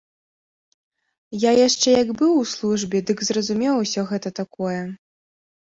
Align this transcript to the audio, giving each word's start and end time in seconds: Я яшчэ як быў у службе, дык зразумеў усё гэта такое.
Я 1.43 1.51
яшчэ 1.67 1.89
як 2.03 2.09
быў 2.23 2.33
у 2.41 2.49
службе, 2.55 2.97
дык 3.11 3.17
зразумеў 3.31 3.73
усё 3.87 4.01
гэта 4.15 4.29
такое. 4.43 4.81